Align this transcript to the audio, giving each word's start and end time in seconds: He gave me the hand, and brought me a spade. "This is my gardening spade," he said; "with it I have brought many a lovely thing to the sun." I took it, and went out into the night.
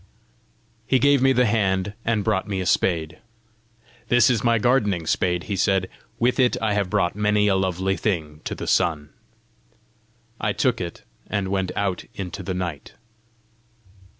He 0.87 0.97
gave 0.97 1.21
me 1.21 1.31
the 1.31 1.45
hand, 1.45 1.93
and 2.03 2.23
brought 2.23 2.47
me 2.47 2.59
a 2.59 2.65
spade. 2.65 3.19
"This 4.07 4.31
is 4.31 4.43
my 4.43 4.57
gardening 4.57 5.05
spade," 5.05 5.43
he 5.43 5.55
said; 5.55 5.89
"with 6.17 6.39
it 6.39 6.57
I 6.59 6.73
have 6.73 6.89
brought 6.89 7.15
many 7.15 7.47
a 7.47 7.55
lovely 7.55 7.95
thing 7.97 8.41
to 8.45 8.55
the 8.55 8.65
sun." 8.65 9.11
I 10.39 10.53
took 10.53 10.81
it, 10.81 11.03
and 11.27 11.49
went 11.49 11.71
out 11.75 12.05
into 12.15 12.41
the 12.41 12.55
night. 12.55 12.95